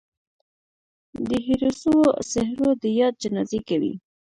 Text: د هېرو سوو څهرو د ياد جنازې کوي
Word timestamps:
د 1.27 1.29
هېرو 1.45 1.69
سوو 1.81 2.03
څهرو 2.31 2.69
د 2.81 2.83
ياد 2.99 3.13
جنازې 3.23 3.59
کوي 3.69 3.93